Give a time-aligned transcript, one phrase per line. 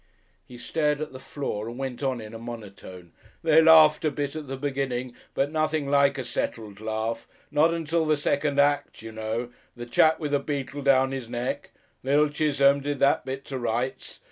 [0.47, 3.11] He stared at the floor and went on in a monotone.
[3.43, 8.05] "They laughed a bit at the beginning but nothing like a settled laugh not until
[8.07, 11.69] the second act you know the chap with the beetle down his neck.
[12.01, 14.19] Little Chisholme did that bit to rights.